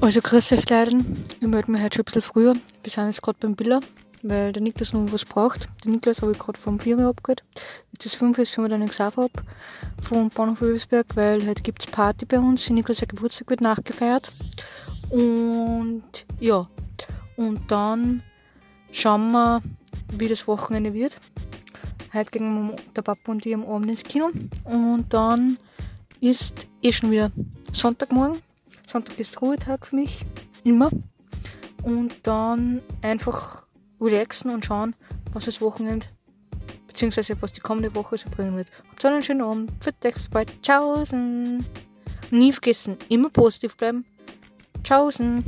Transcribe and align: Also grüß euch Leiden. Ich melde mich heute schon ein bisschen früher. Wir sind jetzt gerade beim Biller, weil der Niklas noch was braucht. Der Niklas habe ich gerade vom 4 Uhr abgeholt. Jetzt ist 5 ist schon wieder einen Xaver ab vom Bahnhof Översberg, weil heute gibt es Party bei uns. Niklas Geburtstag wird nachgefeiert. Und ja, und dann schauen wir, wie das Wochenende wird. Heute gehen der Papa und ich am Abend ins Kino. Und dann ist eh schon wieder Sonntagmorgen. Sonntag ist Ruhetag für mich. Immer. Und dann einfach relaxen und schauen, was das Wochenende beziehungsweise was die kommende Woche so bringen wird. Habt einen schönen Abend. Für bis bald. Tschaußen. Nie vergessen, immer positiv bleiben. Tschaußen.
Also 0.00 0.20
grüß 0.20 0.52
euch 0.52 0.68
Leiden. 0.68 1.24
Ich 1.40 1.46
melde 1.46 1.70
mich 1.70 1.82
heute 1.82 1.96
schon 1.96 2.02
ein 2.02 2.04
bisschen 2.04 2.22
früher. 2.22 2.54
Wir 2.54 2.90
sind 2.90 3.06
jetzt 3.06 3.22
gerade 3.22 3.38
beim 3.40 3.56
Biller, 3.56 3.80
weil 4.22 4.52
der 4.52 4.62
Niklas 4.62 4.92
noch 4.92 5.10
was 5.10 5.24
braucht. 5.24 5.68
Der 5.84 5.90
Niklas 5.90 6.22
habe 6.22 6.32
ich 6.32 6.38
gerade 6.38 6.60
vom 6.60 6.78
4 6.78 6.98
Uhr 6.98 7.08
abgeholt. 7.08 7.42
Jetzt 7.92 8.06
ist 8.06 8.14
5 8.16 8.38
ist 8.38 8.52
schon 8.52 8.64
wieder 8.64 8.76
einen 8.76 8.88
Xaver 8.88 9.24
ab 9.24 9.42
vom 10.02 10.30
Bahnhof 10.30 10.62
Översberg, 10.62 11.06
weil 11.14 11.44
heute 11.46 11.62
gibt 11.62 11.84
es 11.84 11.90
Party 11.90 12.24
bei 12.24 12.38
uns. 12.38 12.68
Niklas 12.70 13.00
Geburtstag 13.00 13.48
wird 13.50 13.62
nachgefeiert. 13.62 14.30
Und 15.10 16.04
ja, 16.38 16.68
und 17.36 17.70
dann 17.70 18.22
schauen 18.92 19.32
wir, 19.32 19.62
wie 20.12 20.28
das 20.28 20.46
Wochenende 20.46 20.92
wird. 20.94 21.18
Heute 22.12 22.30
gehen 22.30 22.72
der 22.94 23.02
Papa 23.02 23.32
und 23.32 23.44
ich 23.44 23.54
am 23.54 23.64
Abend 23.64 23.90
ins 23.90 24.04
Kino. 24.04 24.30
Und 24.64 25.06
dann 25.08 25.58
ist 26.20 26.66
eh 26.82 26.92
schon 26.92 27.10
wieder 27.10 27.32
Sonntagmorgen. 27.72 28.45
Sonntag 28.86 29.18
ist 29.18 29.40
Ruhetag 29.42 29.86
für 29.86 29.96
mich. 29.96 30.24
Immer. 30.64 30.90
Und 31.82 32.14
dann 32.22 32.80
einfach 33.02 33.64
relaxen 34.00 34.50
und 34.50 34.64
schauen, 34.64 34.94
was 35.32 35.44
das 35.44 35.60
Wochenende 35.60 36.06
beziehungsweise 36.96 37.36
was 37.42 37.52
die 37.52 37.60
kommende 37.60 37.94
Woche 37.94 38.16
so 38.16 38.30
bringen 38.30 38.56
wird. 38.56 38.70
Habt 38.90 39.04
einen 39.04 39.22
schönen 39.22 39.42
Abend. 39.42 39.70
Für 39.80 39.92
bis 39.92 40.30
bald. 40.30 40.62
Tschaußen. 40.62 41.62
Nie 42.30 42.52
vergessen, 42.52 42.96
immer 43.10 43.28
positiv 43.28 43.76
bleiben. 43.76 44.06
Tschaußen. 44.82 45.44